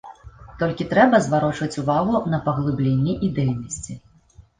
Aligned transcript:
Толькі 0.59 0.85
трэба 0.93 1.19
зварочваць 1.25 1.77
увагу 1.81 2.21
на 2.33 2.39
паглыбленне 2.47 3.13
ідэйнасці. 3.29 3.99